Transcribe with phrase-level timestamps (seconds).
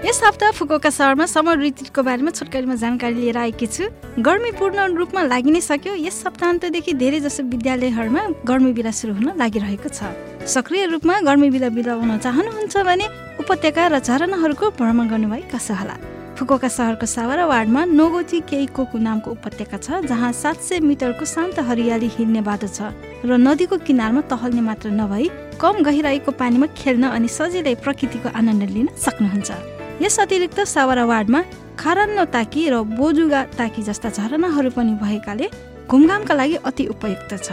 [0.00, 3.84] यस हप्ता फुकुओका सहरमा समर ऋतुको बारेमा छोटकरीमा जानकारी लिएर आएकी छु।
[4.16, 9.36] गर्मी पूर्ण रूपमा लागि नै सक्यो। यस सप्ताहन्तदेखि धेरै जसो विद्यालयहरूमा गर्मी बिदा सुरु हुन
[9.36, 10.08] लागिरहेको छ।
[10.48, 13.06] सक्रिय रूपमा गर्मी बिदा बिदाउन चाहनुहुन्छ भने
[13.44, 15.96] उपत्यका र झरनाहरूको भ्रमण गर्नुभए कसो होला।
[16.40, 22.08] फुकुओका सहरको सावरा वार्डमा नोगोची केइकोकु नामको उपत्यका छ जहाँ सात सय मिटरको शान्त हरियाली
[22.16, 22.88] हिँड्ने बाटो छ
[23.28, 25.28] र नदीको किनारमा टहल्ने मात्र नभई
[25.60, 31.40] कम गहिराईको पानीमा खेल्न अनि सजिलै प्रकृतिको आनन्द लिन सक्नुहुन्छ। यस अतिरिक्त सावरा वार्डमा
[31.80, 35.46] खारान्नो ताकी र बोजुगा ताकी जस्ता झरनाहरू पनि भएकाले
[35.90, 37.48] घुमघामका लागि अति उपयुक्त छ।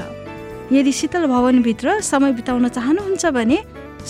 [0.72, 3.58] यदि शीतल भवनभित्र समय बिताउन चाहनुहुन्छ भने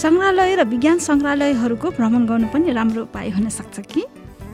[0.04, 4.02] सङ्ग्रहालय र विज्ञान सङ्ग्रहालयहरूको भ्रमण गर्नु पनि राम्रो उपाय हुन सक्छ कि?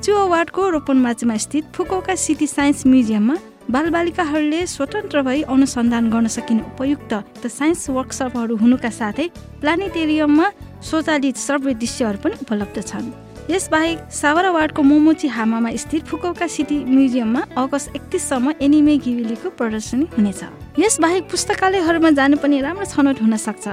[0.03, 3.35] चुवा वार्डको रोपनमाचीमा स्थित फुकोका सिटी साइन्स म्युजियममा
[3.71, 9.27] बालबालिकाहरूले स्वतन्त्र भई अनुसन्धान गर्न सकिने उपयुक्त साइन्स वर्कसपहरू हुनुका साथै
[9.61, 10.47] प्लानेटेरियममा
[10.89, 13.07] स्वचालित सर्वे दृश्यहरू पनि उपलब्ध छन्।
[13.49, 20.43] यसबाहेक सावरा वार्डको मोमोची हामामा स्थित फुकौका सिटी म्युजियममा अगस्त एकतिससम्म एनिमे घिविलीको प्रदर्शनी हुनेछ।
[20.79, 23.67] यसबाहेक पुस्तकालयहरूमा जानु पनि राम्रो छनौट हुन सक्छ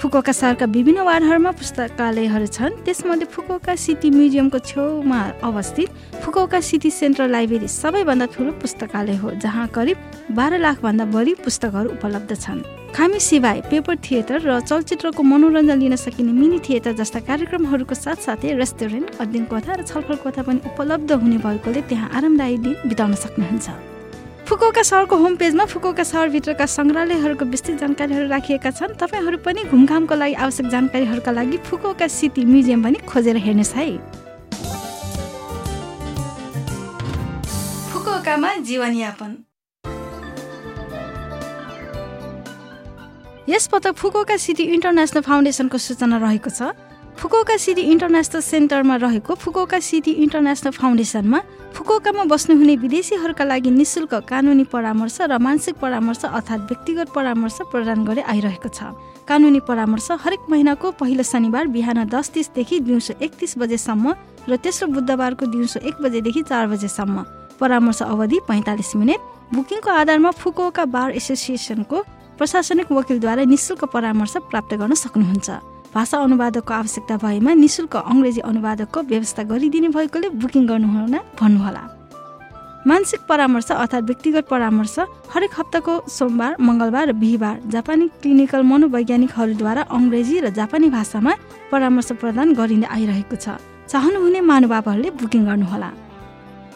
[0.00, 5.88] फुकोका सहरका विभिन्न वार्डहरूमा पुस्तकालयहरू छन्। त्यसमध्ये फुकोका सिटी म्युजियमको छेउमा अवस्थित
[6.24, 9.96] फुकोका सिटी सेन्ट्रल लाइब्रेरी सबैभन्दा ठुलो पुस्तकालय हो जहाँ करिब
[10.32, 12.64] बाह्र लाखभन्दा बढी पुस्तकहरू उपलब्ध छन्।
[12.96, 19.20] खामी सिवाय पेपर थिएटर र चलचित्रको मनोरञ्जन लिन सकिने मिनी थिएटर जस्ता कार्यक्रमहरूको साथसाथै रेस्टुरेन्ट
[19.20, 23.99] अध्ययन कथा र छलफल कथा पनि उपलब्ध हुने भएकोले त्यहाँ आरामदायी दिन बिताउन सक्नुहुन्छ।
[24.50, 30.34] फुकोका सहरको होम पेजमा फुकोका सहरभित्रका सङ्ग्रहालयहरूको विस्तृत जानकारीहरू राखिएका छन्। तपाईँहरू पनि घुमघामको लागि
[30.42, 33.86] आवश्यक जानकारीहरूका लागि फुकोका सिटी म्युजियम पनि खोजेर हेर्नुहोस् है।
[37.94, 39.30] फुकोकामा जीवनयापन।
[43.54, 46.74] यस पटक फुकोका सिटी इन्टरनेसनल फाउन्डेसनको सूचना रहेको छ।
[47.20, 51.38] फुकोका सिटी इन्टरनेसनल सेन्टरमा रहेको फुकोका सिटी इन्टरनेसनल फाउन्डेसनमा
[51.76, 58.22] फुकोकामा बस्नुहुने विदेशीहरूका लागि निशुल्क कानुनी परामर्श र मानसिक परामर्श अर्थात् व्यक्तिगत परामर्श प्रदान गरी
[58.24, 58.96] आइरहेको छ।
[59.28, 64.14] कानुनी परामर्श हरेक महिनाको पहिलो शनिबार बिहान दस तिसदेखि दिउँसो एकतिस बजेसम्म
[64.48, 67.16] र तेस्रो बुधबारको दिउँसो एक बजेदेखि चार बजेसम्म।
[67.60, 69.20] परामर्श अवधि पैँतालिस मिनट।
[69.52, 71.96] बुकिङको आधारमा फुकोका बार एसोसिएसनको
[72.40, 79.42] प्रशासनिक वकिलद्वारा निशुल्क परामर्श प्राप्त गर्न सक्नुहुन्छ। भाषा अनुवादकको आवश्यकता भएमा निशुल्क अङ्ग्रेजी अनुवादकको व्यवस्था
[79.50, 81.82] गरिदिने भएकोले बुकिङ गर्नुहुन भन्नुहोला।
[82.86, 84.96] मानसिक परामर्श अर्थात् व्यक्तिगत परामर्श
[85.34, 91.32] हरेक हप्ताको सोमबार मङ्गलबार र बिहिबार जापानी क्लिनिकल मनोवैज्ञानिकहरूद्वारा अङ्ग्रेजी र जापानी भाषामा
[91.70, 93.58] परामर्श प्रदान गरिँदै आइरहेको छ।
[93.90, 95.90] चाहनुहुने महानुभावहरूले बुकिङ गर्नुहोला।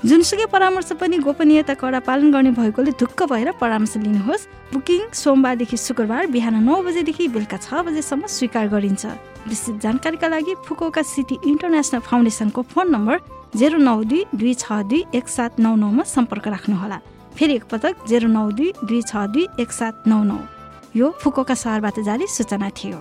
[0.05, 4.43] जुनसुकै परामर्श पनि गोपनीयता कडा पालन गर्ने भएकोले ढुक्क भएर परामर्श लिनुहोस्।
[4.73, 9.05] बुकिङ सोमबारदेखि शुक्रबार बिहान नौ बजेदेखि बेलुका छ बजेसम्म स्वीकार गरिन्छ।
[9.49, 13.17] विस्तृत जानकारीका लागि फुकोका सिटी इन्टरनेसनल फाउन्डेसनको फोन नम्बर
[13.57, 16.99] जेरो नौ दुई दुई छ दुई एक सात नौ नौमा सम्पर्क राख्नुहोला।
[17.33, 20.39] फेरि एकपटक जेरो नौ दुई दुई छ दुई एक सात नौ नौ।
[20.93, 23.01] यो फुकोका सहरबाट जारी सूचना थियो।